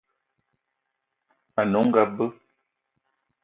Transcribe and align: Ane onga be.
Ane 1.59 1.75
onga 1.81 2.03
be. 2.15 2.25